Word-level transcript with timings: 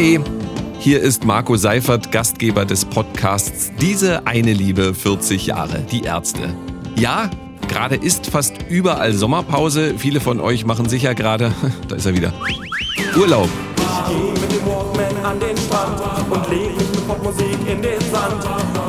Hi, 0.00 0.18
hier 0.78 1.02
ist 1.02 1.26
Marco 1.26 1.56
Seifert, 1.56 2.10
Gastgeber 2.10 2.64
des 2.64 2.86
Podcasts 2.86 3.70
Diese 3.82 4.26
eine 4.26 4.54
Liebe 4.54 4.94
40 4.94 5.44
Jahre, 5.44 5.80
die 5.92 6.04
Ärzte. 6.04 6.54
Ja, 6.96 7.28
gerade 7.68 7.96
ist 7.96 8.28
fast 8.28 8.54
überall 8.70 9.12
Sommerpause. 9.12 9.96
Viele 9.98 10.20
von 10.20 10.40
euch 10.40 10.64
machen 10.64 10.88
sicher 10.88 11.14
gerade, 11.14 11.52
da 11.88 11.96
ist 11.96 12.06
er 12.06 12.16
wieder, 12.16 12.32
Urlaub. 13.14 13.50
Ich 13.76 14.08
geh 14.08 14.40
mit 14.40 14.50
dem 14.50 14.66
Walkman 14.66 15.22
an 15.22 15.38
den 15.38 15.56
Strand 15.58 16.00
und 16.30 16.48
leg 16.48 16.78
mich 16.78 16.90
mit 16.92 17.06
Popmusik 17.06 17.58
in 17.70 17.82
den 17.82 18.00
Sand. 18.10 18.42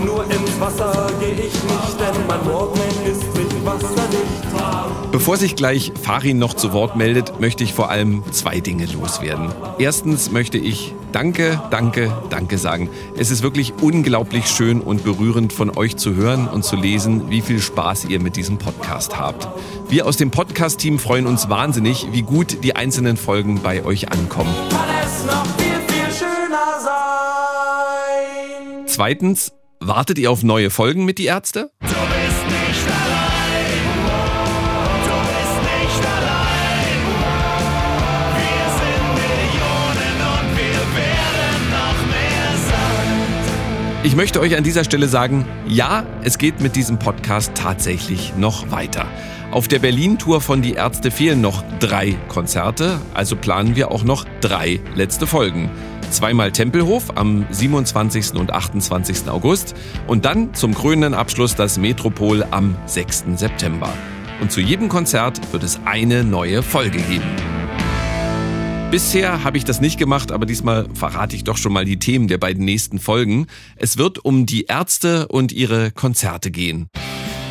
Nur 0.05 0.23
ins 0.23 0.61
Wasser 0.61 1.07
geh 1.19 1.31
ich 1.31 1.41
nicht, 1.41 1.99
denn 1.99 2.25
mein 2.25 2.45
Walkman 2.45 2.87
ist 3.05 3.25
mit 3.35 3.65
Wasser 3.65 4.07
nicht. 4.11 4.90
Bevor 5.21 5.37
sich 5.37 5.55
gleich 5.55 5.91
Farin 6.01 6.39
noch 6.39 6.55
zu 6.55 6.73
Wort 6.73 6.95
meldet, 6.95 7.39
möchte 7.39 7.63
ich 7.63 7.75
vor 7.75 7.91
allem 7.91 8.23
zwei 8.31 8.59
Dinge 8.59 8.87
loswerden. 8.87 9.49
Erstens 9.77 10.31
möchte 10.31 10.57
ich 10.57 10.95
Danke, 11.11 11.61
danke, 11.69 12.11
danke 12.31 12.57
sagen. 12.57 12.89
Es 13.15 13.29
ist 13.29 13.43
wirklich 13.43 13.71
unglaublich 13.81 14.47
schön 14.47 14.81
und 14.81 15.03
berührend 15.03 15.53
von 15.53 15.69
euch 15.77 15.95
zu 15.97 16.15
hören 16.15 16.47
und 16.47 16.65
zu 16.65 16.75
lesen, 16.75 17.29
wie 17.29 17.41
viel 17.41 17.61
Spaß 17.61 18.05
ihr 18.05 18.19
mit 18.19 18.35
diesem 18.35 18.57
Podcast 18.57 19.19
habt. 19.19 19.47
Wir 19.91 20.07
aus 20.07 20.17
dem 20.17 20.31
Podcast-Team 20.31 20.97
freuen 20.97 21.27
uns 21.27 21.49
wahnsinnig, 21.49 22.07
wie 22.11 22.23
gut 22.23 22.63
die 22.63 22.75
einzelnen 22.75 23.15
Folgen 23.15 23.61
bei 23.61 23.85
euch 23.85 24.11
ankommen. 24.11 24.55
Zweitens, 28.87 29.51
wartet 29.79 30.17
ihr 30.17 30.31
auf 30.31 30.41
neue 30.41 30.71
Folgen 30.71 31.05
mit 31.05 31.19
die 31.19 31.25
Ärzte? 31.25 31.69
Ich 44.03 44.15
möchte 44.15 44.39
euch 44.39 44.57
an 44.57 44.63
dieser 44.63 44.83
Stelle 44.83 45.07
sagen, 45.07 45.45
ja, 45.67 46.07
es 46.23 46.39
geht 46.39 46.59
mit 46.59 46.75
diesem 46.75 46.97
Podcast 46.97 47.51
tatsächlich 47.53 48.33
noch 48.35 48.71
weiter. 48.71 49.05
Auf 49.51 49.67
der 49.67 49.77
Berlin-Tour 49.77 50.41
von 50.41 50.63
Die 50.63 50.73
Ärzte 50.73 51.11
fehlen 51.11 51.39
noch 51.39 51.63
drei 51.79 52.17
Konzerte, 52.27 52.99
also 53.13 53.35
planen 53.35 53.75
wir 53.75 53.91
auch 53.91 54.03
noch 54.03 54.25
drei 54.39 54.79
letzte 54.95 55.27
Folgen. 55.27 55.69
Zweimal 56.09 56.51
Tempelhof 56.51 57.15
am 57.15 57.45
27. 57.51 58.33
und 58.33 58.51
28. 58.51 59.29
August 59.29 59.75
und 60.07 60.25
dann 60.25 60.55
zum 60.55 60.73
krönenden 60.73 61.13
Abschluss 61.13 61.55
das 61.55 61.77
Metropol 61.77 62.43
am 62.49 62.75
6. 62.87 63.25
September. 63.35 63.93
Und 64.41 64.51
zu 64.51 64.61
jedem 64.61 64.89
Konzert 64.89 65.53
wird 65.53 65.61
es 65.61 65.79
eine 65.85 66.23
neue 66.23 66.63
Folge 66.63 66.97
geben. 66.97 67.50
Bisher 68.91 69.45
habe 69.45 69.57
ich 69.57 69.63
das 69.63 69.79
nicht 69.79 69.97
gemacht, 69.97 70.33
aber 70.33 70.45
diesmal 70.45 70.85
verrate 70.93 71.33
ich 71.33 71.45
doch 71.45 71.55
schon 71.55 71.71
mal 71.71 71.85
die 71.85 71.97
Themen 71.97 72.27
der 72.27 72.37
beiden 72.37 72.65
nächsten 72.65 72.99
Folgen. 72.99 73.47
Es 73.77 73.97
wird 73.97 74.25
um 74.25 74.45
die 74.45 74.65
Ärzte 74.65 75.29
und 75.29 75.53
ihre 75.53 75.91
Konzerte 75.91 76.51
gehen. 76.51 76.89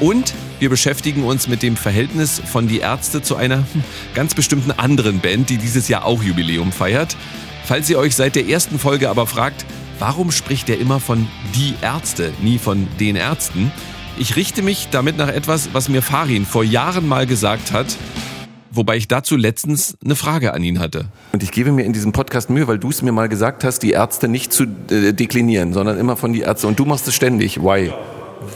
Und 0.01 0.35
wir 0.59 0.69
beschäftigen 0.69 1.25
uns 1.25 1.49
mit 1.49 1.63
dem 1.63 1.79
Verhältnis 1.79 2.43
von 2.45 2.69
die 2.69 2.81
Ärzte 2.81 3.23
zu 3.23 3.37
einer 3.37 3.65
ganz 4.15 4.35
bestimmten 4.35 4.71
anderen 4.71 5.21
Band, 5.21 5.49
die 5.49 5.57
dieses 5.57 5.89
Jahr 5.89 6.05
auch 6.05 6.23
Jubiläum 6.23 6.73
feiert. 6.73 7.17
Falls 7.65 7.89
ihr 7.89 7.99
euch 7.99 8.15
seit 8.17 8.37
der 8.37 8.47
ersten 8.47 8.79
Folge 8.79 9.09
aber 9.09 9.27
fragt, 9.27 9.65
warum 9.99 10.33
spricht 10.33 10.69
er 10.69 10.79
immer 10.79 11.01
von 11.01 11.27
die 11.55 11.73
Ärzte, 11.81 12.35
nie 12.43 12.59
von 12.59 12.87
den 12.99 13.17
Ärzten? 13.17 13.73
Ich 14.19 14.37
richte 14.37 14.61
mich 14.61 14.89
damit 14.91 15.17
nach 15.17 15.29
etwas, 15.29 15.71
was 15.73 15.89
mir 15.89 16.03
Farin 16.03 16.45
vor 16.45 16.65
Jahren 16.65 17.09
mal 17.09 17.27
gesagt 17.27 17.73
hat, 17.73 17.97
wobei 18.71 18.97
ich 18.97 19.09
dazu 19.09 19.37
letztens 19.37 19.97
eine 20.05 20.17
Frage 20.17 20.55
an 20.55 20.63
ihn 20.63 20.79
hatte. 20.79 21.07
Und 21.33 21.43
ich 21.43 21.51
gebe 21.51 21.73
mir 21.73 21.85
in 21.85 21.93
diesem 21.93 22.13
Podcast 22.13 22.51
Mühe, 22.51 22.67
weil 22.69 22.79
du 22.79 22.91
es 22.91 23.03
mir 23.03 23.13
mal 23.13 23.29
gesagt 23.29 23.65
hast, 23.65 23.81
die 23.81 23.93
Ärzte 23.93 24.29
nicht 24.29 24.53
zu 24.53 24.65
äh, 24.91 25.13
deklinieren, 25.13 25.73
sondern 25.73 25.99
immer 25.99 26.17
von 26.17 26.33
die 26.33 26.41
Ärzte. 26.41 26.67
Und 26.67 26.79
du 26.79 26.85
machst 26.85 27.07
es 27.09 27.15
ständig. 27.15 27.63
Why? 27.63 27.93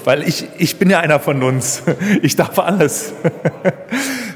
Weil 0.04 0.26
ich, 0.26 0.46
ich 0.58 0.76
bin 0.78 0.90
ja 0.90 1.00
einer 1.00 1.20
von 1.20 1.42
uns. 1.42 1.82
Ich 2.22 2.36
darf 2.36 2.58
alles. 2.58 3.12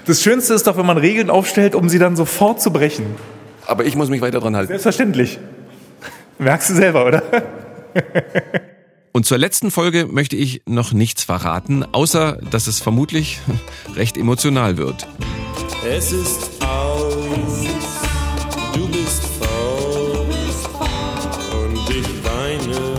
Das 0.07 0.23
Schönste 0.23 0.55
ist 0.55 0.67
doch, 0.67 0.79
wenn 0.79 0.87
man 0.87 0.97
Regeln 0.97 1.29
aufstellt, 1.29 1.75
um 1.75 1.91
sie 1.91 1.99
dann 1.99 2.17
sofort 2.17 2.63
zu 2.63 2.73
brechen. 2.73 3.05
Aber 3.67 3.85
ich 3.85 3.95
muss 3.95 4.09
mich 4.09 4.23
weiter 4.23 4.41
dran 4.41 4.57
halten. 4.57 4.69
Selbstverständlich. 4.69 5.39
Merkst 6.39 6.71
du 6.71 6.75
selber, 6.75 7.05
oder? 7.05 7.23
Und 9.13 9.27
zur 9.27 9.37
letzten 9.37 9.71
Folge 9.71 10.07
möchte 10.07 10.37
ich 10.37 10.63
noch 10.65 10.95
nichts 10.95 11.25
verraten, 11.25 11.85
außer 11.93 12.39
dass 12.51 12.69
es 12.69 12.81
vermutlich 12.81 13.41
recht 13.97 14.17
emotional 14.17 14.79
wird. 14.79 15.07
Es 15.85 16.11
ist 16.13 16.51
aus, 16.61 17.65
du 18.75 18.89
bist 18.89 19.23
faul 19.39 20.27
und 21.53 21.91
ich 21.91 22.25
weine. 22.25 22.99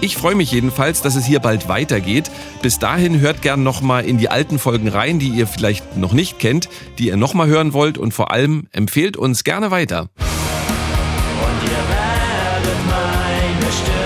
Ich 0.00 0.16
freue 0.16 0.34
mich 0.34 0.50
jedenfalls, 0.50 1.02
dass 1.02 1.14
es 1.14 1.24
hier 1.24 1.38
bald 1.38 1.68
weitergeht. 1.68 2.32
Bis 2.60 2.80
dahin 2.80 3.20
hört 3.20 3.42
gern 3.42 3.62
nochmal 3.62 4.04
in 4.04 4.18
die 4.18 4.28
alten 4.28 4.58
Folgen 4.58 4.88
rein, 4.88 5.20
die 5.20 5.28
ihr 5.28 5.46
vielleicht 5.46 5.96
noch 5.96 6.12
nicht 6.12 6.40
kennt, 6.40 6.68
die 6.98 7.06
ihr 7.06 7.16
nochmal 7.16 7.46
hören 7.46 7.72
wollt 7.72 7.96
und 7.96 8.12
vor 8.12 8.32
allem 8.32 8.66
empfehlt 8.72 9.16
uns 9.16 9.44
gerne 9.44 9.70
weiter. 9.70 10.08
Und 10.18 11.62
ihr 11.62 11.70
werdet 11.70 12.86
meine 12.88 13.72
Stimme 13.72 14.01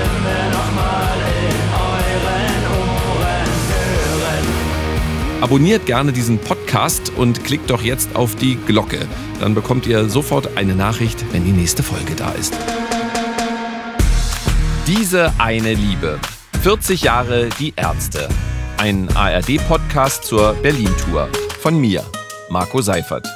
Abonniert 5.46 5.86
gerne 5.86 6.12
diesen 6.12 6.40
Podcast 6.40 7.12
und 7.14 7.44
klickt 7.44 7.70
doch 7.70 7.80
jetzt 7.80 8.16
auf 8.16 8.34
die 8.34 8.56
Glocke. 8.56 9.06
Dann 9.38 9.54
bekommt 9.54 9.86
ihr 9.86 10.08
sofort 10.08 10.56
eine 10.56 10.74
Nachricht, 10.74 11.24
wenn 11.30 11.44
die 11.44 11.52
nächste 11.52 11.84
Folge 11.84 12.16
da 12.16 12.32
ist. 12.32 12.52
Diese 14.88 15.32
eine 15.38 15.74
Liebe. 15.74 16.18
40 16.64 17.02
Jahre 17.02 17.48
die 17.60 17.72
Ärzte. 17.76 18.28
Ein 18.78 19.08
ARD-Podcast 19.14 20.24
zur 20.24 20.54
Berlin-Tour. 20.54 21.28
Von 21.60 21.78
mir, 21.78 22.02
Marco 22.50 22.82
Seifert. 22.82 23.35